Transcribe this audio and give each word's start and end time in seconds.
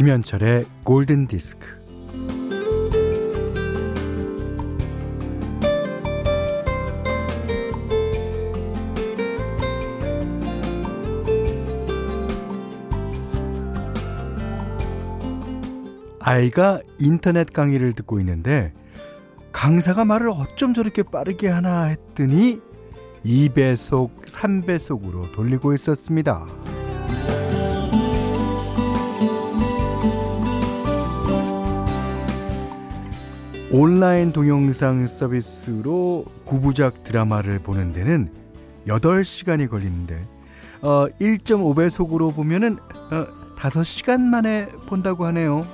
김현철의 0.00 0.64
골든 0.82 1.26
디스크. 1.26 1.68
아이가 16.18 16.78
인터넷 16.98 17.52
강의를 17.52 17.92
듣고 17.92 18.20
있는데 18.20 18.72
강사가 19.52 20.06
말을 20.06 20.30
어쩜 20.30 20.72
저렇게 20.72 21.02
빠르게 21.02 21.48
하나 21.48 21.82
했더니 21.82 22.62
2배속, 23.26 24.24
3배속으로 24.24 25.30
돌리고 25.34 25.74
있었습니다. 25.74 26.46
온라인 33.72 34.32
동영상 34.32 35.06
서비스로 35.06 36.24
구부작 36.44 37.04
드라마를 37.04 37.60
보는 37.60 37.92
데는 37.92 38.32
8시간이 38.88 39.70
걸리는데 39.70 40.26
어, 40.82 41.06
1.5배속으로 41.20 42.34
보면은 42.34 42.78
어, 43.12 43.26
5시간 43.56 44.20
만에 44.22 44.66
본다고 44.86 45.24
하네요. 45.26 45.64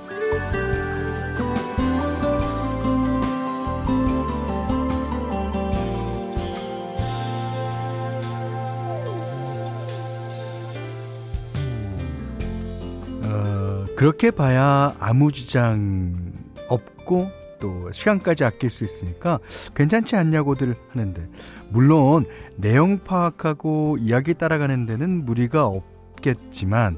어, 13.23 13.85
그렇게 13.95 14.29
봐야 14.29 14.95
아무 14.99 15.31
지장 15.31 16.15
없고 16.67 17.36
또 17.59 17.91
시간까지 17.91 18.43
아낄 18.43 18.69
수 18.69 18.83
있으니까 18.83 19.39
괜찮지 19.75 20.15
않냐고들 20.15 20.75
하는데 20.89 21.27
물론 21.69 22.25
내용 22.55 22.99
파악하고 22.99 23.97
이야기 23.99 24.33
따라가는 24.33 24.85
데는 24.85 25.25
무리가 25.25 25.65
없겠지만 25.65 26.97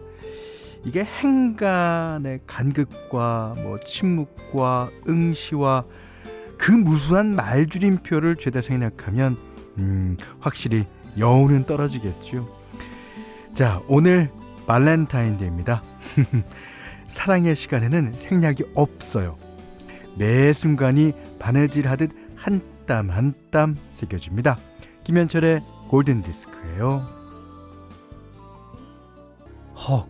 이게 0.85 1.03
행간의 1.03 2.41
간극과 2.47 3.55
뭐 3.57 3.79
침묵과 3.79 4.91
응시와 5.07 5.85
그 6.57 6.71
무수한 6.71 7.35
말줄임표를 7.35 8.35
죄다 8.35 8.61
생각하면 8.61 9.37
음, 9.77 10.17
확실히 10.39 10.85
여운은 11.17 11.65
떨어지겠죠. 11.65 12.47
자, 13.53 13.81
오늘 13.87 14.29
발렌타인데이입니다. 14.67 15.81
사랑의 17.07 17.55
시간에는 17.55 18.13
생략이 18.17 18.65
없어요. 18.75 19.37
매 20.19 20.51
순간이 20.53 21.13
바느질하듯 21.39 22.11
한땀 22.35 23.09
한 23.09 23.33
땀 23.51 23.75
새겨집니다. 23.93 24.57
김현철의 25.05 25.61
골든 25.89 26.21
디스크예요. 26.23 27.07
헉, 29.75 30.07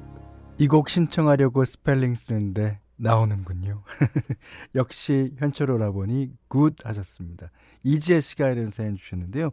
이 0.58 0.68
곡 0.68 0.90
신청하려고 0.90 1.64
스펠링 1.64 2.16
쓰는데 2.16 2.80
나오는군요. 2.98 3.84
역시 4.76 5.34
현철 5.38 5.70
오라버니 5.72 6.32
good 6.50 6.76
하셨습니다. 6.84 7.50
이지혜 7.84 8.20
씨가 8.20 8.50
이런 8.50 8.70
사연 8.70 8.98
주셨는데요. 8.98 9.52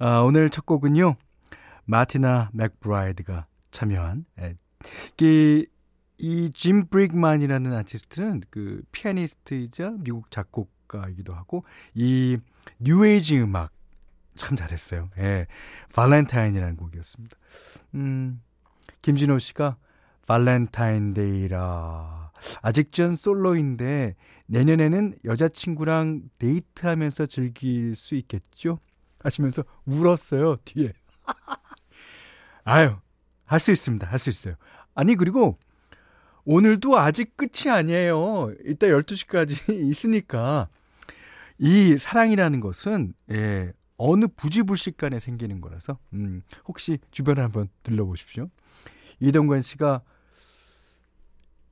아, 0.00 0.18
오늘 0.20 0.50
첫 0.50 0.66
곡은요. 0.66 1.14
마티나 1.86 2.50
맥브라이드가 2.52 3.46
참여한 3.70 4.26
에, 4.38 4.54
이, 5.22 5.66
이 6.18 6.36
짐 6.36 6.88
브릭만이라는 6.88 7.72
아티스트는 7.72 8.42
그 8.50 8.82
피아니스트이자 8.92 9.94
미국 9.98 10.30
작곡가이기도 10.30 11.34
하고 11.34 11.64
이 11.94 12.36
뉴에이지 12.80 13.38
음악 13.40 13.70
참 14.34 14.56
잘했어요. 14.56 15.10
예. 15.18 15.46
Valentine이라는 15.94 16.76
곡이었습니다. 16.76 17.36
음. 17.94 18.42
김진호 19.02 19.38
씨가 19.38 19.76
발렌타인데이라 20.26 22.30
아직 22.62 22.92
전 22.92 23.16
솔로인데 23.16 24.14
내년에는 24.46 25.16
여자친구랑 25.24 26.22
데이트하면서 26.38 27.26
즐길 27.26 27.96
수 27.96 28.14
있겠죠? 28.14 28.78
하시면서 29.20 29.64
울었어요, 29.86 30.56
뒤에. 30.64 30.92
아유, 32.64 32.96
할 33.44 33.60
수 33.60 33.72
있습니다. 33.72 34.06
할 34.06 34.18
수 34.18 34.30
있어요. 34.30 34.54
아니, 34.94 35.16
그리고 35.16 35.58
오늘도 36.50 36.98
아직 36.98 37.36
끝이 37.36 37.70
아니에요. 37.70 38.54
이따 38.64 38.86
12시까지 38.86 39.68
있으니까. 39.70 40.68
이 41.58 41.98
사랑이라는 41.98 42.60
것은, 42.60 43.12
예, 43.30 43.74
어느 43.98 44.24
부지불식 44.34 44.96
간에 44.96 45.20
생기는 45.20 45.60
거라서, 45.60 45.98
음, 46.14 46.42
혹시 46.66 47.00
주변에 47.10 47.42
한번 47.42 47.68
들러보십시오. 47.82 48.48
이동관 49.20 49.60
씨가, 49.60 50.00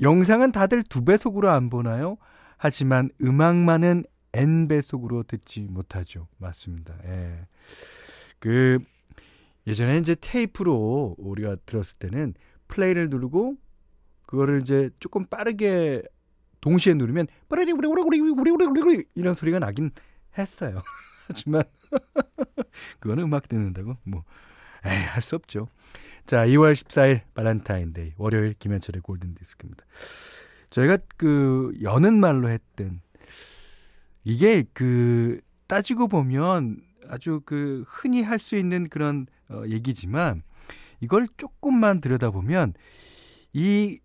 영상은 0.03 0.53
다들 0.53 0.83
두 0.83 1.07
배속으로 1.07 1.49
안 1.49 1.71
보나요? 1.71 2.19
하지만 2.59 3.09
음악만은 3.23 4.05
N배속으로 4.35 5.23
듣지 5.23 5.63
못하죠. 5.63 6.29
맞습니다. 6.37 6.95
예. 7.07 7.47
그, 8.39 8.79
예전에 9.67 9.97
이제 9.97 10.15
테이프로 10.21 11.15
우리가 11.17 11.57
들었을 11.65 11.97
때는 11.97 12.35
플레이를 12.69 13.09
누르고 13.09 13.57
그거를 14.27 14.61
이제 14.61 14.91
조금 15.01 15.25
빠르게 15.25 16.03
동시에 16.61 16.95
누르면 16.95 17.27
이런 19.15 19.35
소리가 19.35 19.59
나긴 19.59 19.91
했어요. 20.37 20.83
하지만 21.29 21.63
그거는 23.01 23.25
음악 23.25 23.49
듣는다고 23.49 23.97
뭐 24.05 24.25
에이 24.85 24.93
할 25.05 25.23
수 25.23 25.37
없죠. 25.37 25.69
자, 26.27 26.45
2월 26.47 26.73
14일 26.73 27.23
발렌타인데이 27.35 28.15
월요일 28.17 28.55
김현철의 28.59 29.01
골든 29.03 29.35
디스크입니다. 29.35 29.85
저희가 30.71 30.99
그 31.17 31.73
여는 31.83 32.19
말로 32.21 32.49
했던 32.51 33.01
이게 34.25 34.65
그 34.73 35.41
따지고 35.69 36.09
보면 36.09 36.81
아주 37.09 37.41
그 37.45 37.85
흔히 37.87 38.23
할 38.23 38.39
수 38.41 38.57
있는 38.57 38.89
그런 38.89 39.27
어, 39.49 39.63
얘기지만 39.69 40.43
이걸 41.01 41.29
조금만 41.37 42.01
들여다보면 42.01 42.75
이 43.53 44.01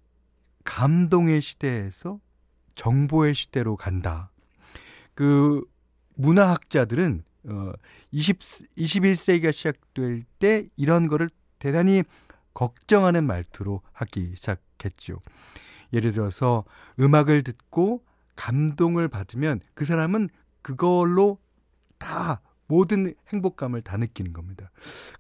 감동의 0.64 1.42
시대에서 1.42 2.20
정보의 2.76 3.36
시대로 3.36 3.76
간다. 3.76 4.32
그 5.14 5.64
문화학자들은 6.16 7.24
어 7.46 7.72
20, 8.12 8.40
21세기가 8.78 9.52
시작될 9.52 10.24
때 10.40 10.68
이런 10.76 11.08
거를 11.08 11.30
대단히 11.60 12.04
걱정하는 12.54 13.26
말투로 13.26 13.82
하기 13.94 14.34
시작했죠. 14.36 15.20
예를 15.94 16.12
들어서 16.12 16.64
음악을 17.00 17.44
듣고 17.44 18.04
감동을 18.36 19.08
받으면 19.08 19.62
그 19.74 19.86
사람은 19.86 20.30
그걸로 20.62 21.38
다 21.98 22.42
모든 22.68 23.14
행복감을 23.28 23.82
다 23.82 23.98
느끼는 23.98 24.34
겁니다. 24.34 24.72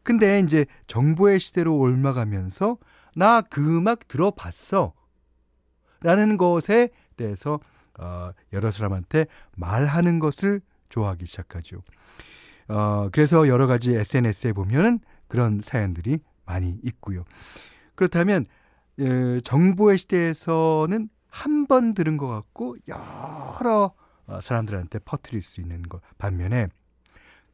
근데 0.03 0.39
이제 0.39 0.65
정보의 0.87 1.39
시대로 1.39 1.77
옮아가면서 1.77 2.77
나 3.15 3.41
그 3.41 3.77
음악 3.77 4.07
들어봤어. 4.07 4.93
라는 6.01 6.37
것에 6.37 6.89
대해서 7.17 7.59
어, 7.99 8.31
여러 8.53 8.71
사람한테 8.71 9.25
말하는 9.55 10.19
것을 10.19 10.61
좋아하기 10.89 11.25
시작하죠. 11.25 11.81
어, 12.67 13.09
그래서 13.11 13.47
여러 13.47 13.67
가지 13.67 13.93
SNS에 13.95 14.53
보면은 14.53 14.99
그런 15.27 15.61
사연들이 15.63 16.19
많이 16.45 16.79
있고요. 16.83 17.23
그렇다면 17.95 18.45
에, 18.99 19.39
정보의 19.41 19.97
시대에서는 19.97 21.09
한 21.29 21.65
번 21.67 21.93
들은 21.93 22.17
것 22.17 22.27
같고 22.27 22.75
여러 22.89 23.93
어, 24.27 24.41
사람들한테 24.41 24.99
퍼뜨릴 24.99 25.41
수 25.43 25.61
있는 25.61 25.81
것 25.83 26.01
반면에 26.17 26.67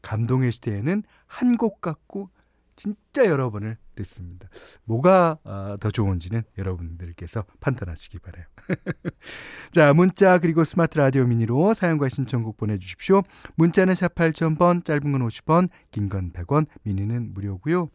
감동의 0.01 0.51
시대에는 0.51 1.03
한 1.27 1.57
곡 1.57 1.81
같고 1.81 2.29
진짜 2.77 3.25
여러 3.25 3.49
번을 3.49 3.75
듣습니다. 3.95 4.47
뭐가 4.85 5.39
어, 5.43 5.75
더 5.79 5.91
좋은지는 5.91 6.43
여러분들께서 6.57 7.43
판단하시기 7.59 8.19
바래요. 8.19 8.45
자, 9.71 9.93
문자 9.93 10.37
그리고 10.37 10.63
스마트 10.63 10.97
라디오 10.97 11.25
미니로 11.25 11.73
사연과 11.73 12.07
신청곡 12.07 12.55
보내주십시오. 12.55 13.23
문자는 13.55 13.95
샵 13.95 14.13
8000번, 14.15 14.85
짧은 14.85 15.11
건 15.11 15.27
50원, 15.27 15.69
긴 15.91 16.07
건 16.07 16.31
100원, 16.31 16.67
미니는 16.83 17.33
무료고요. 17.33 17.89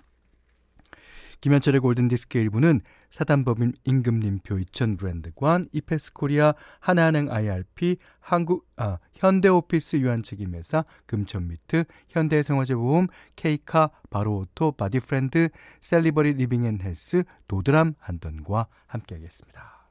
김현철의 1.40 1.80
골든디스크 1.80 2.38
일부는 2.38 2.80
사단법인 3.12 3.74
임금님표 3.84 4.58
2000 4.58 4.96
브랜드관, 4.96 5.68
이페스코리아, 5.72 6.54
하나은행 6.80 7.30
IRP, 7.30 7.98
한국, 8.20 8.66
아, 8.76 8.98
현대오피스 9.14 9.96
유한책임회사, 9.96 10.84
금천미트, 11.06 11.84
현대생활재보험, 12.08 13.08
케이카, 13.36 13.90
바로오토, 14.10 14.72
바디프렌드, 14.72 15.50
셀리버리 15.82 16.32
리빙앤헬스, 16.32 17.24
도드람 17.48 17.94
한돈과 17.98 18.66
함께하겠습니다. 18.86 19.88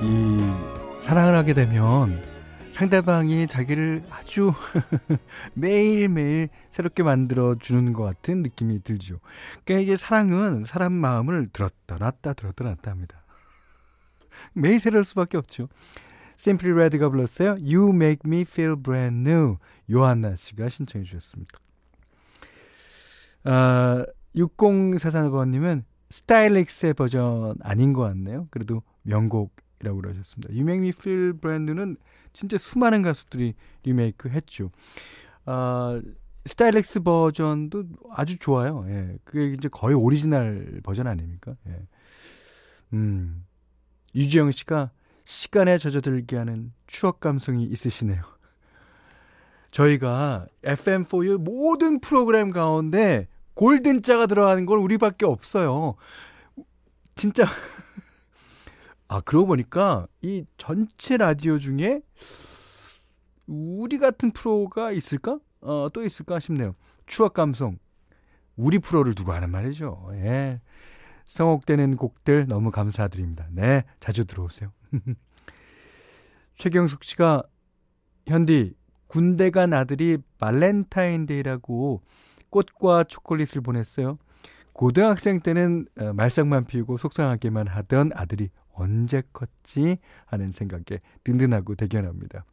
이 0.00 0.38
사랑을 1.00 1.34
하게 1.34 1.52
되면 1.52 2.33
상대방이 2.74 3.46
자기를 3.46 4.02
아주 4.10 4.52
매일매일 5.54 6.48
새롭게 6.70 7.04
만들어 7.04 7.54
주는 7.54 7.92
것 7.92 8.02
같은 8.02 8.42
느낌이 8.42 8.82
들죠. 8.82 9.20
그러니까 9.64 9.84
이게 9.84 9.96
사랑은 9.96 10.64
사람 10.64 10.92
마음을 10.92 11.50
들었다 11.52 11.98
놨다 11.98 12.32
들었다 12.32 12.64
놨다 12.64 12.90
합니다. 12.90 13.22
매일 14.54 14.80
새로울 14.80 15.04
수밖에 15.04 15.36
없죠. 15.36 15.68
Simply 16.36 16.76
Red가 16.76 17.10
불렀어요. 17.10 17.50
You 17.50 17.90
Make 17.90 18.22
Me 18.26 18.40
Feel 18.40 18.74
Brand 18.74 19.30
New. 19.30 19.58
요한나 19.92 20.34
씨가 20.34 20.68
신청해 20.68 21.04
주셨습니다. 21.04 21.56
아, 23.44 24.04
6044번님은 24.34 25.84
스타일리스틱스의 26.10 26.94
버전 26.94 27.54
아닌 27.62 27.92
것 27.92 28.02
같네요. 28.02 28.48
그래도 28.50 28.82
명곡이라고 29.02 30.00
그러셨습니다. 30.00 30.52
You 30.52 30.62
Make 30.62 30.80
Me 30.80 30.88
Feel 30.88 31.34
Brand 31.34 31.70
New는 31.70 31.98
진짜 32.34 32.58
수많은 32.58 33.00
가수들이 33.00 33.54
리메이크 33.84 34.28
했죠. 34.28 34.70
아, 35.46 36.02
스타일리스틱스 36.44 37.00
버전도 37.00 37.84
아주 38.10 38.38
좋아요. 38.38 38.84
예. 38.88 39.16
그게 39.24 39.52
이제 39.52 39.68
거의 39.70 39.94
오리지널 39.94 40.80
버전 40.82 41.06
아닙니까? 41.06 41.56
예. 41.68 41.80
음. 42.92 43.46
유지영 44.14 44.50
씨가 44.50 44.90
시간에 45.24 45.78
젖어들게 45.78 46.36
하는 46.36 46.72
추억 46.86 47.20
감성이 47.20 47.64
있으시네요. 47.64 48.22
저희가 49.70 50.46
FM4U 50.62 51.38
모든 51.38 52.00
프로그램 52.00 52.50
가운데 52.50 53.26
골든자가 53.54 54.26
들어가는 54.26 54.66
건 54.66 54.78
우리밖에 54.78 55.24
없어요. 55.24 55.94
진짜 57.16 57.46
아, 59.14 59.20
그러고 59.20 59.46
보니까 59.46 60.08
이 60.22 60.44
전체 60.56 61.16
라디오 61.16 61.56
중에 61.56 62.02
우리 63.46 63.98
같은 63.98 64.32
프로가 64.32 64.90
있을까? 64.90 65.38
어, 65.60 65.86
또 65.92 66.02
있을까 66.02 66.40
싶네요. 66.40 66.74
추억 67.06 67.34
감성. 67.34 67.78
우리 68.56 68.80
프로를 68.80 69.14
두고 69.14 69.32
하는 69.32 69.50
말이죠. 69.50 70.10
예. 70.14 70.60
성옥되는 71.26 71.96
곡들 71.96 72.48
너무 72.48 72.72
감사드립니다. 72.72 73.46
네, 73.52 73.84
자주 74.00 74.24
들어오세요. 74.24 74.72
최경숙 76.58 77.04
씨가 77.04 77.44
현디 78.26 78.74
군대 79.06 79.50
간 79.50 79.74
아들이 79.74 80.18
발렌타인데이라고 80.38 82.02
꽃과 82.50 83.04
초콜릿을 83.04 83.60
보냈어요. 83.62 84.18
고등학생 84.74 85.40
때는 85.40 85.86
어, 85.98 86.12
말썽만 86.12 86.66
피우고 86.66 86.98
속상하게만 86.98 87.68
하던 87.68 88.10
아들이 88.12 88.50
언제 88.72 89.22
컸지 89.32 89.98
하는 90.26 90.50
생각에 90.50 91.00
든든하고 91.22 91.76
대견합니다. 91.76 92.44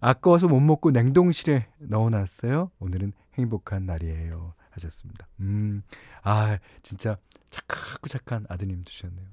아까워서 0.00 0.48
못 0.48 0.60
먹고 0.60 0.90
냉동실에 0.90 1.66
넣어놨어요. 1.78 2.70
오늘은 2.78 3.12
행복한 3.34 3.84
날이에요. 3.84 4.54
하셨습니다. 4.70 5.26
음, 5.40 5.82
아, 6.22 6.58
진짜 6.82 7.18
착하고 7.48 8.08
착한 8.08 8.46
아드님 8.48 8.84
두셨네요. 8.84 9.26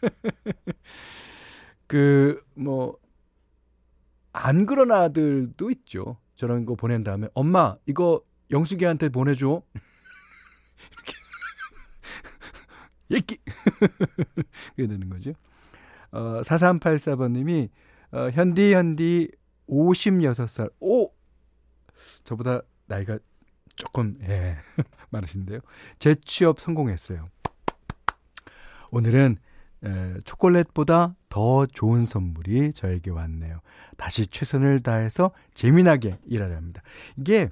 그, 1.86 2.44
뭐, 2.54 2.98
안 4.32 4.66
그런 4.66 4.92
아들도 4.92 5.70
있죠. 5.70 6.18
저런 6.34 6.64
거 6.64 6.74
보낸 6.74 7.04
다음에, 7.04 7.28
엄마, 7.34 7.76
이거 7.86 8.22
영숙이한테 8.50 9.08
보내줘. 9.08 9.62
이렇게. 10.92 11.23
그게 14.76 14.86
되는 14.86 15.08
거죠. 15.08 15.32
어, 16.10 16.40
4384번님이, 16.42 17.68
어, 18.12 18.30
현디, 18.30 18.74
현디, 18.74 19.30
56살. 19.68 20.72
오! 20.80 21.10
저보다 22.24 22.62
나이가 22.86 23.18
조금, 23.76 24.16
예, 24.22 24.56
많으신데요. 25.10 25.60
재취업 25.98 26.60
성공했어요. 26.60 27.26
오늘은 28.90 29.36
에, 29.84 30.18
초콜릿보다 30.24 31.16
더 31.28 31.66
좋은 31.66 32.06
선물이 32.06 32.72
저에게 32.72 33.10
왔네요. 33.10 33.60
다시 33.96 34.26
최선을 34.26 34.80
다해서 34.80 35.32
재미나게 35.52 36.18
일하려 36.24 36.56
합니다. 36.56 36.82
이게 37.16 37.50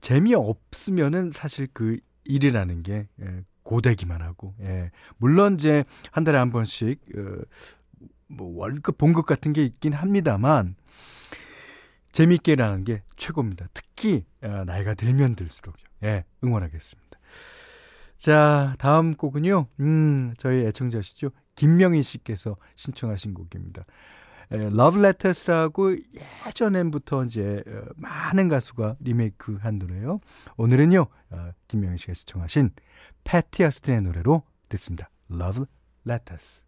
재미없으면은 0.00 1.32
사실 1.32 1.68
그 1.72 1.98
일이라는 2.24 2.82
게 2.82 3.08
예, 3.20 3.44
고되기만 3.62 4.22
하고 4.22 4.54
예. 4.60 4.90
물론 5.18 5.54
이제 5.54 5.84
한 6.10 6.24
달에 6.24 6.38
한 6.38 6.50
번씩 6.50 7.00
어, 7.16 7.42
뭐 8.28 8.56
월급 8.56 8.98
봉급 8.98 9.26
같은 9.26 9.52
게 9.52 9.64
있긴 9.64 9.92
합니다만 9.92 10.76
재밌게 12.12 12.52
일하는 12.52 12.84
게 12.84 13.02
최고입니다. 13.16 13.68
특히 13.74 14.24
어, 14.42 14.64
나이가 14.66 14.94
들면 14.94 15.36
들수록요. 15.36 15.84
예, 16.04 16.24
응원하겠습니다. 16.42 17.18
자, 18.16 18.74
다음 18.78 19.14
곡은요. 19.14 19.66
음, 19.80 20.34
저희 20.36 20.64
애청자시죠. 20.66 21.30
김명희 21.54 22.02
씨께서 22.02 22.56
신청하신 22.76 23.34
곡입니다. 23.34 23.84
에, 24.52 24.56
Love 24.56 25.00
Letters라고 25.00 25.96
예전부터 26.46 27.24
이제 27.24 27.62
어, 27.66 27.82
많은 27.96 28.48
가수가 28.48 28.96
리메이크 29.00 29.58
한 29.60 29.78
노래요. 29.78 30.20
오늘은요. 30.56 31.06
어, 31.30 31.50
김명희 31.68 31.98
씨가 31.98 32.14
신청하신 32.14 32.70
패티 33.24 33.64
아스틴의 33.64 34.02
노래로 34.02 34.42
듣습니다. 34.68 35.10
Love 35.30 35.64
Letters. 36.06 36.62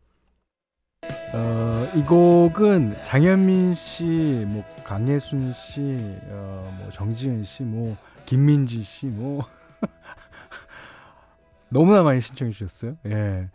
어, 1.34 1.90
이 1.96 2.02
곡은 2.02 3.02
장현민 3.02 3.75
씨, 3.75 4.44
뭐 4.46 4.64
강예순 4.84 5.52
씨, 5.52 5.99
어, 6.29 6.79
뭐 6.79 6.90
정지은 6.90 7.43
씨, 7.44 7.64
뭐 7.64 7.96
김민지 8.26 8.82
씨, 8.82 9.06
뭐 9.06 9.40
너무나 11.70 12.02
많이 12.02 12.20
신청해 12.20 12.52
주셨어요. 12.52 12.96
예. 13.06 13.50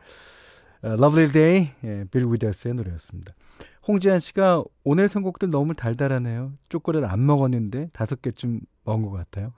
어, 0.82 0.88
Lovely 0.90 1.32
Day, 1.32 1.72
예, 1.84 2.06
빌 2.12 2.26
위더스의 2.26 2.74
노래였습니다. 2.74 3.34
홍지한 3.88 4.20
씨가 4.20 4.64
오늘 4.84 5.08
선곡들 5.08 5.50
너무 5.50 5.74
달달하네요. 5.74 6.54
초콜릿 6.70 7.04
안 7.06 7.26
먹었는데 7.26 7.90
다섯 7.94 8.22
개쯤 8.22 8.60
먹은 8.84 9.04
것 9.04 9.12
같아요. 9.12 9.54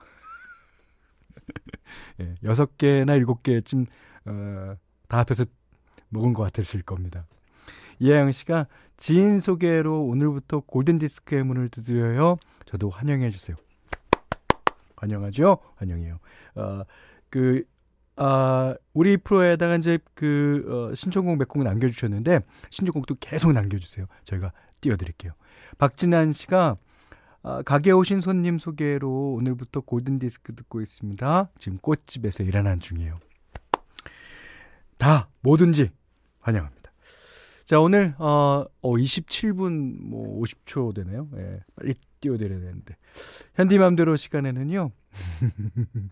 예, 2.20 2.34
여섯 2.44 2.78
개나 2.78 3.16
일곱 3.16 3.42
개쯤 3.42 3.86
어, 4.26 4.76
다 5.08 5.18
합해서 5.18 5.44
먹은 6.10 6.32
것 6.32 6.44
같으실 6.44 6.82
겁니다. 6.82 7.26
이하영 7.98 8.32
씨가 8.32 8.66
지인 8.96 9.40
소개로 9.40 10.04
오늘부터 10.04 10.60
골든 10.60 10.98
디스크의 10.98 11.42
문을 11.44 11.68
두드려요. 11.68 12.36
저도 12.66 12.88
환영해 12.90 13.30
주세요. 13.30 13.56
환영하죠? 14.96 15.58
환영해요. 15.76 16.18
어, 16.54 16.82
그, 17.30 17.64
아, 18.16 18.74
우리 18.92 19.16
프로에다가 19.16 19.76
이제 19.76 19.98
그, 20.14 20.90
어, 20.92 20.94
신청곡 20.94 21.38
몇 21.38 21.48
곡 21.48 21.62
남겨주셨는데, 21.62 22.40
신청곡도 22.70 23.16
계속 23.20 23.52
남겨주세요. 23.52 24.06
저희가 24.24 24.52
띄워드릴게요. 24.80 25.32
박진환 25.78 26.32
씨가, 26.32 26.76
아, 27.42 27.62
가게 27.62 27.90
오신 27.92 28.20
손님 28.20 28.58
소개로 28.58 29.34
오늘부터 29.34 29.80
골든 29.80 30.18
디스크 30.18 30.54
듣고 30.54 30.82
있습니다. 30.82 31.50
지금 31.58 31.78
꽃집에서 31.78 32.42
일하는 32.42 32.80
중이에요. 32.80 33.18
다, 34.98 35.28
뭐든지 35.40 35.90
환영합니다. 36.40 36.92
자, 37.64 37.80
오늘, 37.80 38.14
어, 38.18 38.64
어 38.82 38.92
27분 38.94 40.02
뭐 40.02 40.42
50초 40.42 40.94
되네요. 40.94 41.28
예, 41.36 41.60
빨리 41.76 41.94
띄워드려야 42.20 42.58
되는데. 42.60 42.96
현디맘대로 43.54 44.16
시간에는요, 44.16 44.90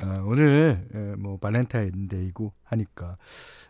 어, 0.00 0.22
오늘, 0.24 0.88
예, 0.94 0.98
뭐, 1.16 1.38
발렌타인데이고 1.38 2.52
하니까, 2.64 3.16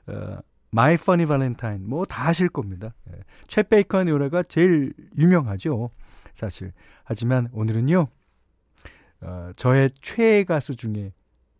어, 0.06 0.38
My 0.72 0.94
Funny 0.94 1.26
Valentine, 1.26 1.86
뭐, 1.86 2.04
다 2.04 2.28
아실 2.28 2.48
겁니다. 2.48 2.94
예. 3.10 3.20
최 3.46 3.62
베이컨의 3.62 4.12
노래가 4.12 4.42
제일 4.42 4.92
유명하죠. 5.16 5.90
사실. 6.34 6.72
하지만 7.04 7.48
오늘은요, 7.52 8.06
어, 9.22 9.50
저의 9.56 9.90
최애 10.00 10.44
가수 10.44 10.76
중에 10.76 11.12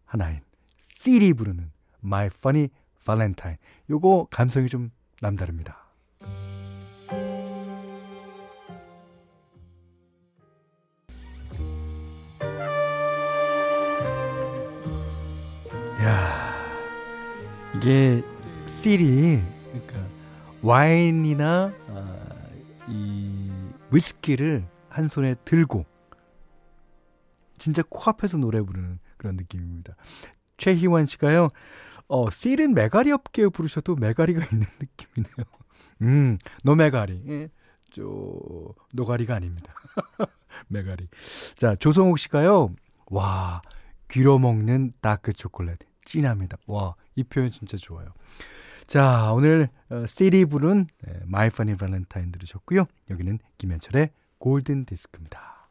하나인, 0.04 0.40
시리 0.78 1.32
부르는 1.32 1.70
My 2.04 2.26
Funny 2.26 2.68
Valentine. 3.04 3.56
요거 3.88 4.28
감성이 4.30 4.68
좀 4.68 4.90
남다릅니다. 5.20 5.87
이게 17.78 18.24
씰이 18.66 19.40
그러니까 19.70 20.04
와인이나 20.62 21.72
아, 21.88 22.16
이 22.88 23.52
위스키를 23.92 24.66
한 24.88 25.06
손에 25.06 25.36
들고 25.44 25.86
진짜 27.56 27.84
코앞에서 27.88 28.36
노래 28.38 28.60
부르는 28.60 28.98
그런 29.16 29.36
느낌입니다. 29.36 29.94
최희원 30.56 31.06
씨가요. 31.06 31.48
어, 32.08 32.30
Seal은 32.30 32.74
메가리 32.74 33.12
없게 33.12 33.48
부르셔도 33.48 33.94
메가리가 33.94 34.44
있는 34.52 34.66
느낌이네요. 34.80 35.44
음, 36.02 36.38
no 36.64 36.77
메가리. 36.77 37.22
예. 37.28 37.48
저, 37.92 38.02
노가리가 38.92 39.36
아닙니다. 39.36 39.72
메가리. 40.66 41.06
자, 41.56 41.76
조성욱 41.76 42.18
씨가요. 42.18 42.74
와, 43.06 43.62
귀로 44.10 44.38
먹는 44.38 44.94
다크 45.00 45.32
초콜릿. 45.32 45.78
찐합니다. 46.04 46.56
와, 46.66 46.94
이 47.18 47.24
표현 47.24 47.50
진짜 47.50 47.76
좋아요. 47.76 48.14
자, 48.86 49.32
오늘 49.32 49.68
어, 49.90 50.06
Seal이 50.06 50.44
부른 50.44 50.86
My 51.24 51.50
Funny 51.50 51.76
Valentine 51.76 52.30
들으셨고요. 52.30 52.86
여기는 53.10 53.40
김현철의 53.58 54.10
골든 54.38 54.84
디스크입니다. 54.84 55.68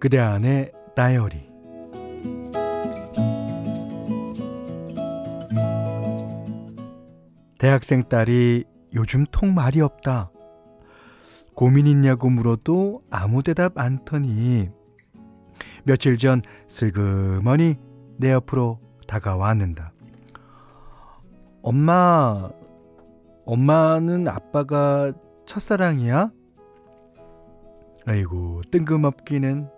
그대 0.00 0.18
안의 0.18 0.72
다이어리 0.96 1.48
대학생 7.58 8.02
딸이 8.08 8.64
요즘 8.94 9.24
통 9.30 9.54
말이 9.54 9.80
없다. 9.80 10.30
고민 11.54 11.86
있냐고 11.86 12.30
물어도 12.30 13.02
아무 13.10 13.42
대답 13.42 13.78
않더니 13.78 14.70
며칠 15.84 16.18
전 16.18 16.42
슬그머니 16.68 17.76
내 18.16 18.32
옆으로 18.32 18.80
다가왔는다. 19.06 19.92
엄마, 21.62 22.48
엄마는 23.44 24.28
아빠가 24.28 25.12
첫사랑이야? 25.46 26.30
아이고, 28.06 28.62
뜬금없기는. 28.70 29.68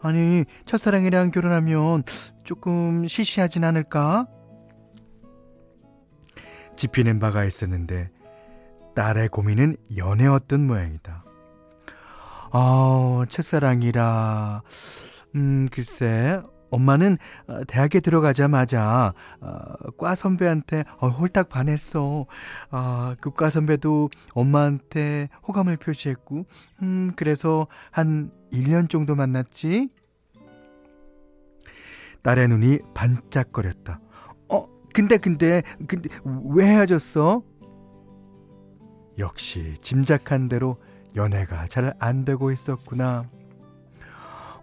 아니, 0.00 0.44
첫사랑이랑 0.66 1.30
결혼하면 1.32 2.04
조금 2.44 3.08
시시하진 3.08 3.64
않을까? 3.64 4.28
지피는 6.76 7.18
바가 7.18 7.44
있었는데 7.44 8.10
딸의 8.96 9.28
고민은 9.28 9.76
연애였던 9.94 10.66
모양이다. 10.66 11.22
아, 12.50 13.26
첫사랑이라, 13.28 14.62
음, 15.34 15.68
글쎄, 15.70 16.40
엄마는 16.70 17.18
어, 17.46 17.60
대학에 17.68 18.00
들어가자마자 18.00 19.12
어, 19.40 19.90
과 19.98 20.14
선배한테 20.14 20.84
어, 20.98 21.08
홀딱 21.08 21.50
반했어. 21.50 22.24
아, 22.70 23.14
그과 23.20 23.50
선배도 23.50 24.08
엄마한테 24.32 25.28
호감을 25.46 25.76
표시했고, 25.76 26.46
음, 26.82 27.12
그래서 27.16 27.66
한 27.90 28.30
1년 28.50 28.88
정도 28.88 29.14
만났지. 29.14 29.90
딸의 32.22 32.48
눈이 32.48 32.78
반짝거렸다. 32.94 34.00
어, 34.48 34.68
근데 34.94 35.18
근데 35.18 35.62
근데 35.86 36.08
왜 36.24 36.66
헤어졌어? 36.66 37.42
역시 39.18 39.74
짐작한 39.80 40.48
대로 40.48 40.76
연애가 41.14 41.66
잘 41.68 41.94
안 41.98 42.24
되고 42.24 42.50
있었구나. 42.50 43.24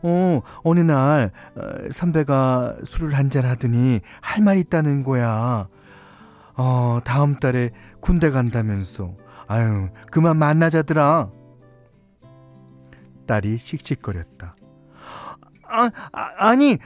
어, 0.04 0.42
어느 0.64 0.82
날 0.82 1.32
어, 1.56 1.90
선배가 1.92 2.78
술을 2.84 3.14
한잔 3.16 3.46
하더니 3.46 4.02
할말 4.22 4.58
있다는 4.58 5.04
거야. 5.04 5.68
어, 6.56 7.00
다음 7.04 7.36
달에 7.38 7.72
군대 8.00 8.30
간다면서. 8.30 9.16
아유, 9.48 9.90
그만 10.12 10.38
만나자더라. 10.38 11.30
딸이 13.26 13.58
씩씩거렸다. 13.58 14.56
아, 15.70 15.90
아니 16.12 16.78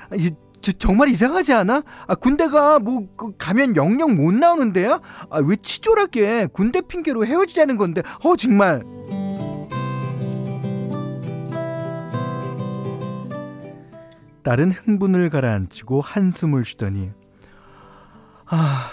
저, 0.68 0.74
정말 0.74 1.08
이상하지 1.08 1.54
않아? 1.54 1.84
아, 2.08 2.16
군대가 2.16 2.80
뭐 2.80 3.08
그, 3.16 3.32
가면 3.38 3.78
영영 3.78 4.16
못 4.16 4.34
나오는데요? 4.34 5.00
아, 5.30 5.40
왜 5.40 5.56
치졸하게 5.56 6.48
군대 6.52 6.82
핑계로 6.82 7.26
헤어지자는 7.26 7.78
건데? 7.78 8.02
어 8.24 8.36
정말. 8.36 8.84
딸은 14.44 14.72
흥분을 14.72 15.30
가라앉히고 15.30 16.00
한숨을 16.02 16.64
쉬더니 16.64 17.12
아 18.46 18.90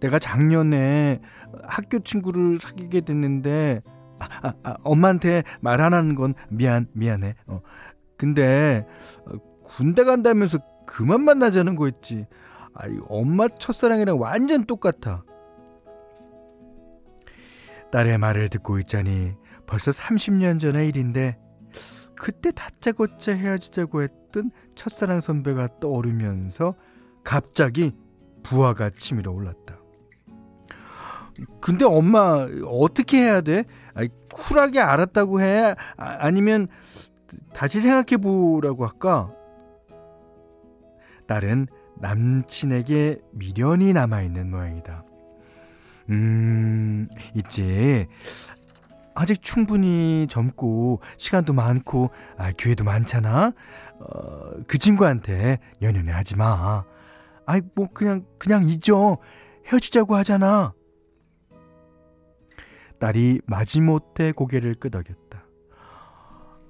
내가 0.00 0.18
작년에 0.18 1.20
학교 1.64 1.98
친구를 1.98 2.58
사귀게 2.60 3.02
됐는데 3.02 3.82
아, 4.18 4.26
아, 4.42 4.54
아, 4.62 4.76
엄마한테 4.82 5.42
말 5.60 5.80
안 5.82 5.92
하는 5.92 6.14
건 6.14 6.34
미안 6.48 6.86
미안해. 6.92 7.34
어. 7.46 7.60
근데 8.16 8.86
어, 9.26 9.36
군대 9.68 10.04
간다면서 10.04 10.58
그만 10.86 11.22
만나자는 11.22 11.76
거였지. 11.76 12.26
아이 12.74 12.96
엄마 13.08 13.48
첫사랑이랑 13.48 14.20
완전 14.20 14.64
똑같아. 14.64 15.24
딸의 17.90 18.18
말을 18.18 18.48
듣고 18.48 18.78
있자니 18.78 19.34
벌써 19.66 19.90
30년 19.90 20.60
전의 20.60 20.88
일인데 20.88 21.38
그때 22.16 22.50
다짜고짜 22.50 23.32
헤어지자고 23.32 24.02
했던 24.02 24.50
첫사랑 24.74 25.20
선배가 25.20 25.80
떠오르면서 25.80 26.74
갑자기 27.24 27.94
부하가 28.42 28.90
치밀어 28.90 29.32
올랐다. 29.32 29.76
근데 31.60 31.84
엄마 31.84 32.46
어떻게 32.64 33.18
해야 33.18 33.40
돼? 33.42 33.64
아니, 33.94 34.08
쿨하게 34.32 34.80
알았다고 34.80 35.40
해? 35.40 35.74
아, 35.96 36.30
니면 36.30 36.68
다시 37.52 37.80
생각해 37.80 38.16
보라고 38.22 38.86
할까? 38.86 39.34
딸은 41.26 41.66
남친에게 41.98 43.20
미련이 43.32 43.92
남아있는 43.92 44.50
모양이다. 44.50 45.04
음, 46.10 47.06
있지. 47.34 48.06
아직 49.14 49.42
충분히 49.42 50.26
젊고 50.28 51.00
시간도 51.16 51.52
많고 51.54 52.10
아, 52.36 52.52
기회도 52.52 52.84
많잖아. 52.84 53.52
어, 53.98 54.50
그 54.66 54.78
친구한테 54.78 55.58
연연해 55.80 56.12
하지 56.12 56.36
마. 56.36 56.84
아이 57.46 57.62
뭐 57.74 57.88
그냥 57.92 58.24
그냥 58.38 58.64
잊어. 58.64 59.18
헤어지자고 59.66 60.14
하잖아. 60.14 60.74
딸이 63.00 63.40
마지못해 63.46 64.32
고개를 64.32 64.74
끄덕였다. 64.76 65.44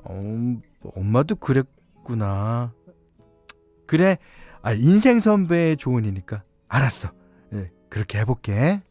어, 0.04 0.56
엄마도 0.94 1.36
그랬구나. 1.36 2.72
그래, 3.86 4.18
아, 4.66 4.72
인생 4.72 5.20
선배의 5.20 5.76
조언이니까 5.76 6.42
알았어. 6.66 7.12
네, 7.50 7.70
그렇게 7.88 8.18
해볼게. 8.18 8.82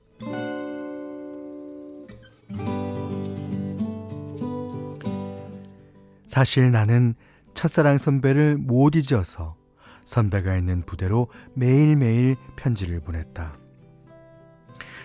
사실 6.28 6.72
나는 6.72 7.14
첫사랑 7.56 7.98
선배를 7.98 8.56
못 8.56 8.96
잊어서 8.96 9.58
선배가 10.06 10.56
있는 10.56 10.82
부대로 10.82 11.28
매일매일 11.56 12.38
편지를 12.56 13.02
보냈다. 13.02 13.58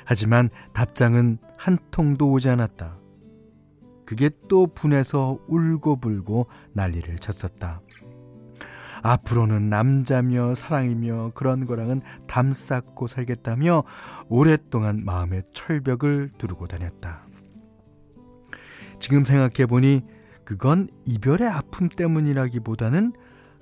하지만 0.05 0.51
답장은 0.73 1.39
한 1.57 1.79
통도 1.91 2.31
오지 2.31 2.49
않았다. 2.49 2.97
그게 4.07 4.31
또 4.49 4.69
분해서 4.69 5.37
울고불고 5.49 6.47
난리를 6.75 7.19
쳤었다. 7.19 7.81
앞으로는 9.03 9.69
남자며 9.69 10.55
사랑이며 10.55 11.33
그런 11.35 11.67
거랑은 11.67 12.03
담 12.27 12.53
쌓고 12.53 13.07
살겠다며 13.07 13.85
오랫동안 14.29 15.03
마음의 15.05 15.45
철벽을 15.53 16.33
두르고 16.39 16.67
다녔다. 16.67 17.27
지금 18.99 19.25
생각해보니 19.25 20.05
그건 20.45 20.89
이별의 21.07 21.49
아픔 21.49 21.89
때문이라기보다는 21.89 23.13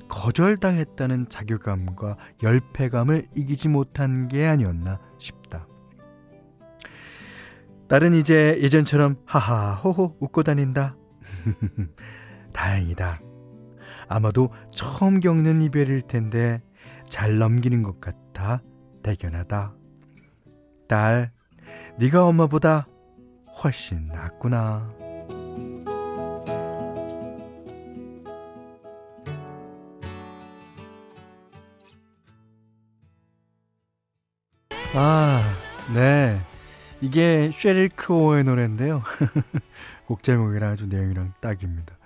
거절당했다는 0.08 1.28
자괴감과 1.28 2.16
열패감을 2.42 3.28
이기지 3.34 3.68
못한 3.68 4.26
게 4.28 4.46
아니었나 4.46 4.98
싶다. 5.18 5.66
딸은 7.88 8.14
이제 8.14 8.58
예전처럼 8.60 9.16
하하 9.24 9.74
호호 9.74 10.16
웃고 10.20 10.42
다닌다. 10.42 10.96
다행이다. 12.52 13.27
아마도 14.08 14.50
처음 14.70 15.20
겪는 15.20 15.62
이별일 15.62 16.02
텐데 16.02 16.62
잘 17.06 17.38
넘기는 17.38 17.82
것 17.82 18.00
같아 18.00 18.62
대견하다. 19.02 19.74
딸, 20.88 21.30
네가 21.98 22.24
엄마보다 22.24 22.86
훨씬 23.62 24.08
낫구나. 24.08 24.90
아, 34.94 35.42
네. 35.94 36.40
이게 37.00 37.50
쉐릴 37.52 37.90
크로어의 37.90 38.44
노래인데요. 38.44 39.02
곡 40.06 40.22
제목이랑 40.22 40.72
아주 40.72 40.86
내용이랑 40.86 41.34
딱입니다. 41.40 41.96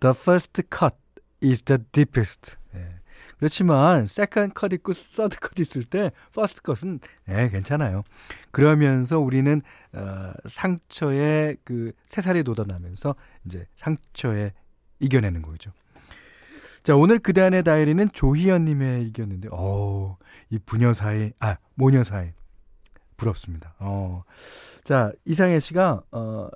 The 0.00 0.14
first 0.16 0.62
cut 0.70 0.94
is 1.42 1.62
the 1.62 1.82
deepest. 1.92 2.56
예. 2.74 3.00
그렇지만 3.38 4.02
second 4.02 4.52
cut 4.58 4.74
있고 4.76 4.92
third 4.92 5.36
cut 5.40 5.62
있을 5.62 5.84
때 5.84 6.10
first 6.30 6.60
cut은 6.64 7.00
예, 7.28 7.48
괜찮아요. 7.50 8.02
그러면서 8.50 9.18
우리는 9.18 9.62
어, 9.92 10.32
상처에 10.46 11.56
그 11.64 11.92
새살이 12.06 12.42
돋아나면서 12.42 13.14
이제 13.44 13.66
상처에 13.76 14.52
이겨내는 15.00 15.42
거죠. 15.42 15.70
자, 16.82 16.96
오늘 16.96 17.18
그대 17.18 17.42
안의 17.42 17.64
다이리는 17.64 18.08
조희연 18.12 18.64
님의 18.64 19.06
이겼는데 19.08 19.48
어, 19.52 20.16
이 20.50 20.58
부녀 20.58 20.92
사이 20.92 21.32
아, 21.38 21.58
모녀 21.74 22.02
사이 22.02 22.32
부럽습니다. 23.16 23.74
어. 23.78 24.24
자, 24.84 25.12
이상해 25.24 25.60
씨가 25.60 26.02
어, 26.10 26.48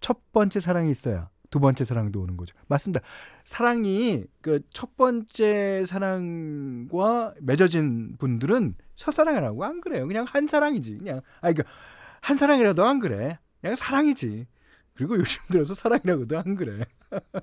첫 0.00 0.30
번째 0.32 0.60
사랑이 0.60 0.90
있어야 0.90 1.30
두 1.50 1.60
번째 1.60 1.84
사랑도 1.84 2.20
오는 2.20 2.36
거죠. 2.36 2.54
맞습니다. 2.68 3.00
사랑이 3.44 4.24
그 4.40 4.60
첫 4.70 4.96
번째 4.96 5.84
사랑과 5.86 7.34
맺어진 7.40 8.16
분들은 8.18 8.74
첫사랑이라고 8.96 9.64
안 9.64 9.80
그래요. 9.80 10.06
그냥 10.06 10.24
한 10.28 10.46
사랑이지. 10.46 10.98
그냥 10.98 11.18
아 11.40 11.52
그러니까 11.52 11.64
한 12.20 12.36
사랑이라도 12.36 12.86
안 12.86 12.98
그래. 12.98 13.38
그냥 13.60 13.76
사랑이지. 13.76 14.46
그리고 14.94 15.16
요즘 15.18 15.40
들어서 15.50 15.74
사랑이라고도 15.74 16.38
안 16.38 16.54
그래. 16.54 16.84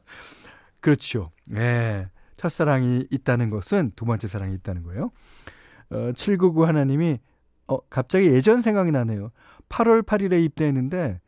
그렇죠. 0.80 1.32
예. 1.52 1.56
네. 1.56 2.10
첫사랑이 2.38 3.08
있다는 3.12 3.50
것은 3.50 3.94
두 3.96 4.06
번째 4.06 4.28
사랑이 4.28 4.54
있다는 4.56 4.84
거예요. 4.84 5.12
어, 5.90 6.12
799 6.14 6.66
하나님이 6.68 7.20
어, 7.68 7.80
갑자기 7.90 8.28
예전 8.28 8.62
생각이 8.62 8.92
나네요. 8.92 9.32
8월 9.70 10.04
8일에 10.04 10.44
입대했는데 10.44 11.22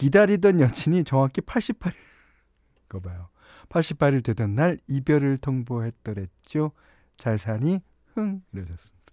기다리던 0.00 0.60
여친이 0.60 1.04
정확히 1.04 1.42
88일 1.42 1.92
거 2.88 3.00
봐요. 3.00 3.28
88일 3.68 4.24
되던 4.24 4.54
날 4.54 4.78
이별을 4.88 5.36
통보했더랬죠. 5.36 6.72
잘 7.18 7.36
사니? 7.36 7.80
흥 8.14 8.40
이러셨습니다. 8.52 9.12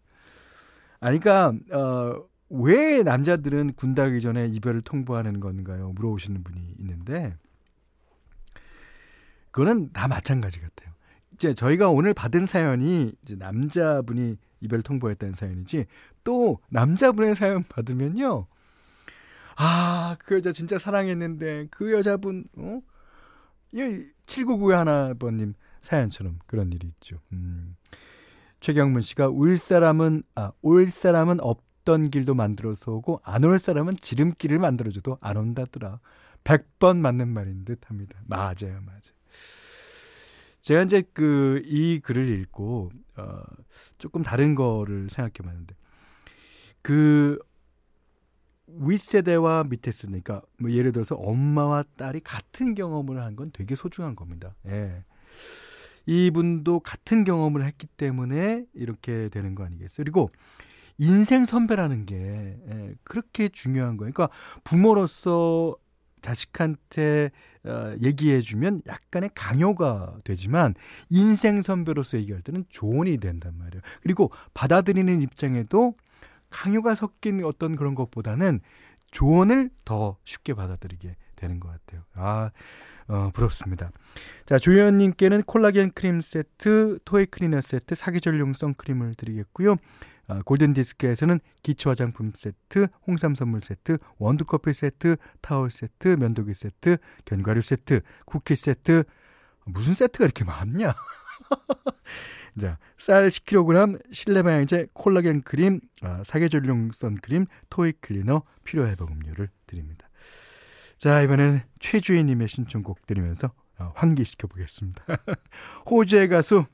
아니 1.01 1.19
그러니까 1.19 1.77
어, 1.77 2.23
왜 2.49 3.03
남자들은 3.03 3.73
군 3.73 3.95
가기 3.95 4.21
전에 4.21 4.47
이별을 4.47 4.79
통보하는 4.79 5.41
건가요? 5.41 5.91
물어보시는 5.93 6.43
분이 6.43 6.75
있는데 6.79 7.35
그거는 9.51 9.91
다 9.91 10.07
마찬가지 10.07 10.61
같아요. 10.61 10.93
이제 11.33 11.53
저희가 11.53 11.89
오늘 11.89 12.13
받은 12.13 12.45
사연이 12.45 13.13
이제 13.23 13.35
남자분이 13.35 14.37
이별 14.61 14.81
통보했다는 14.81 15.33
사연이지 15.33 15.85
또 16.23 16.59
남자분의 16.69 17.35
사연 17.35 17.63
받으면요. 17.63 18.47
아, 19.57 20.15
그 20.19 20.35
여자 20.35 20.51
진짜 20.51 20.77
사랑했는데 20.77 21.67
그 21.71 21.91
여자분 21.93 22.45
어? 22.57 22.79
예, 23.75 24.05
7991 24.27 24.77
하나번님 24.77 25.53
사연처럼 25.81 26.39
그런 26.47 26.71
일이 26.71 26.87
있죠. 26.87 27.19
음. 27.33 27.75
최경문 28.59 29.01
씨가 29.01 29.29
울 29.29 29.57
사람은 29.57 30.23
아, 30.35 30.51
올 30.61 30.91
사람은 30.91 31.39
없던 31.41 32.09
길도 32.11 32.35
만들어서 32.35 32.91
오고 32.93 33.21
안 33.23 33.43
올 33.45 33.59
사람은 33.59 33.97
지름길을 34.01 34.59
만들어줘도 34.59 35.17
안 35.21 35.37
온다더라. 35.37 35.99
100번 36.43 36.97
맞는 36.97 37.27
말인 37.29 37.65
듯 37.65 37.79
합니다. 37.89 38.19
맞아요, 38.27 38.81
맞아요. 38.85 39.01
제가 40.61 40.83
이제 40.83 41.01
그 41.13 41.61
이 41.65 41.99
글을 42.01 42.27
읽고 42.41 42.91
어 43.17 43.41
조금 43.97 44.21
다른 44.23 44.55
거를 44.55 45.09
생각해 45.09 45.33
봤는데 45.43 45.75
그 46.81 47.39
윗세대와 48.67 49.65
밑에 49.65 49.91
세대 49.91 50.07
그러니까 50.07 50.41
뭐 50.59 50.71
예를 50.71 50.91
들어서 50.91 51.15
엄마와 51.15 51.83
딸이 51.97 52.21
같은 52.21 52.75
경험을 52.75 53.21
한 53.21 53.35
건 53.35 53.51
되게 53.53 53.75
소중한 53.75 54.15
겁니다. 54.15 54.55
예. 54.67 55.03
이분도 56.05 56.79
같은 56.79 57.23
경험을 57.23 57.65
했기 57.65 57.85
때문에 57.87 58.65
이렇게 58.73 59.29
되는 59.29 59.55
거 59.55 59.65
아니겠어요? 59.65 60.03
그리고 60.03 60.31
인생 60.97 61.45
선배라는 61.45 62.05
게 62.05 62.15
예, 62.15 62.95
그렇게 63.03 63.49
중요한 63.49 63.97
거예요. 63.97 64.11
그러니까 64.13 64.29
부모로서 64.63 65.75
자식한테 66.21 67.29
어, 67.65 67.93
얘기해주면 68.01 68.81
약간의 68.87 69.29
강요가 69.35 70.15
되지만 70.23 70.73
인생 71.09 71.61
선배로서 71.61 72.17
얘기할 72.17 72.41
때는 72.41 72.63
조언이 72.69 73.17
된단 73.17 73.55
말이에요. 73.57 73.81
그리고 74.01 74.31
받아들이는 74.53 75.21
입장에도 75.21 75.93
강요가 76.49 76.95
섞인 76.95 77.43
어떤 77.43 77.75
그런 77.75 77.95
것보다는 77.95 78.61
조언을 79.11 79.69
더 79.85 80.17
쉽게 80.23 80.53
받아들이게 80.53 81.15
되는 81.35 81.59
것 81.59 81.69
같아요. 81.69 82.03
아, 82.13 82.51
어, 83.07 83.31
부럽습니다. 83.33 83.91
자, 84.45 84.57
조현님께는 84.57 85.43
콜라겐 85.43 85.91
크림 85.93 86.19
세트, 86.19 86.99
토이 87.05 87.27
클리너 87.27 87.61
세트, 87.61 87.95
사계절용 87.95 88.53
선크림을 88.53 89.15
드리겠고요. 89.15 89.77
어, 90.27 90.41
골든 90.43 90.73
디스크에서는 90.73 91.39
기초 91.63 91.89
화장품 91.89 92.33
세트, 92.35 92.87
홍삼 93.05 93.33
선물 93.33 93.61
세트, 93.61 93.97
원두 94.17 94.43
커피 94.43 94.73
세트, 94.73 95.15
타월 95.41 95.71
세트, 95.71 96.17
면도기 96.19 96.53
세트, 96.53 96.97
견과류 97.23 97.61
세트, 97.61 98.01
쿠키 98.25 98.55
세트. 98.55 99.03
무슨 99.65 99.93
세트가 99.93 100.25
이렇게 100.25 100.43
많냐? 100.43 100.93
자, 102.59 102.77
쌀 102.97 103.27
10kg, 103.29 104.01
실내 104.11 104.41
방향제, 104.41 104.87
콜라겐 104.93 105.43
크림, 105.43 105.79
어, 106.03 106.21
사계절용 106.23 106.91
선크림, 106.93 107.45
토이 107.69 107.93
클리너, 108.01 108.43
필요 108.63 108.87
회복 108.87 109.11
음료를 109.11 109.49
드립니다. 109.67 110.09
자, 110.97 111.21
이번에는 111.21 111.61
최주희님의 111.79 112.47
신청곡 112.47 113.05
드리면서 113.05 113.51
어, 113.79 113.91
환기시켜 113.95 114.47
보겠습니다. 114.47 115.03
호주의 115.89 116.27
가수 116.27 116.65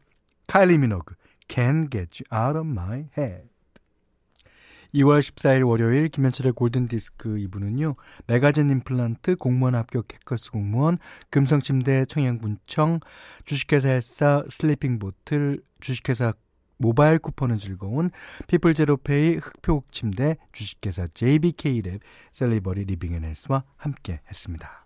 카일리 0.48 0.78
미노그 0.78 1.16
Can't 1.48 1.92
Get 1.92 2.24
You 2.24 2.48
Out 2.48 2.58
of 2.58 2.68
My 2.68 3.10
Head. 3.18 3.53
2월 4.94 5.20
14일 5.20 5.68
월요일 5.68 6.08
김현철의 6.08 6.54
골든디스크 6.54 7.30
2부는요. 7.30 7.96
메가젠 8.28 8.70
임플란트, 8.70 9.38
공무원 9.38 9.76
합격 9.76 10.14
해커스 10.14 10.52
공무원, 10.52 10.98
금성침대 11.32 12.06
청양군청, 12.06 13.00
주식회사 13.44 13.90
헬사 13.90 14.44
슬리핑보틀, 14.50 15.62
주식회사 15.80 16.34
모바일 16.78 17.18
쿠폰은 17.20 17.58
즐거운 17.58 18.12
피플제로페이 18.48 19.38
흑표침대 19.38 20.38
주식회사 20.52 21.06
JBK랩 21.06 22.00
셀리버리 22.32 22.86
리빙앤헬스와 22.86 23.64
함께 23.78 24.20
했습니다. 24.28 24.86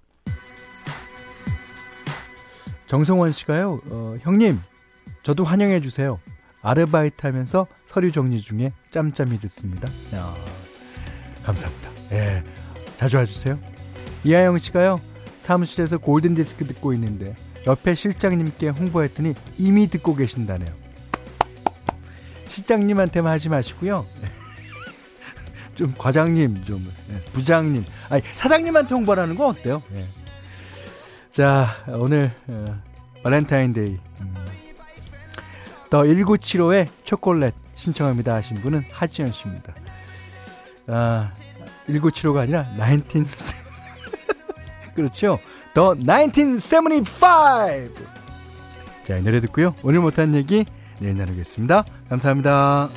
정성원 2.88 3.32
씨가요. 3.32 3.80
어, 3.90 4.16
형님 4.22 4.60
저도 5.24 5.44
환영해 5.44 5.82
주세요. 5.82 6.18
아르바이트 6.62 7.26
하면서 7.26 7.68
서류 7.86 8.12
정리 8.12 8.42
중에 8.42 8.74
짬짬이 8.92 9.40
듣습니다. 9.40 9.90
야, 10.16 10.34
감사합니다. 11.44 11.90
예, 12.12 12.44
자주 12.98 13.18
와주세요. 13.18 13.60
이하영 14.24 14.58
씨가요, 14.58 15.00
사무실에서 15.40 15.98
골든디스크 15.98 16.68
듣고 16.68 16.94
있는데, 16.94 17.36
옆에 17.66 17.96
실장님께 17.96 18.70
홍보했더니 18.70 19.34
이미 19.58 19.88
듣고 19.88 20.16
계신다네요. 20.16 20.74
실장님한테만 22.50 23.32
하지 23.32 23.50
마시고요. 23.50 24.06
좀 25.76 25.94
과장님, 25.98 26.64
좀 26.64 26.86
예, 27.12 27.22
부장님, 27.34 27.86
아니 28.10 28.24
사장님한테 28.36 28.96
홍보하는 28.96 29.36
거 29.36 29.48
어때요? 29.50 29.84
예. 29.94 30.04
자, 31.30 31.68
오늘 31.88 32.32
어, 32.48 32.82
발렌타인데이 33.22 33.98
음, 34.22 34.34
더 35.90 36.04
1975의 36.04 36.88
초콜렛 37.04 37.54
신청합니다 37.76 38.36
하신 38.36 38.58
분은 38.58 38.84
하지연 38.92 39.32
씨입니다. 39.32 39.74
아, 40.88 41.30
1975가 41.88 42.38
아니라 42.40 42.64
19 42.78 43.26
그렇죠. 44.96 45.40
더 45.74 45.94
1975. 45.96 47.06
자, 49.04 49.18
이 49.18 49.22
노래 49.22 49.40
듣고요. 49.42 49.76
오늘 49.84 50.00
못한 50.00 50.34
얘기 50.36 50.66
내일 51.00 51.16
나누겠습니다. 51.18 51.86
감사합니다. 52.10 52.90